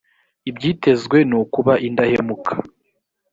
[0.49, 2.53] ibyitezwe nukuba indahemuka.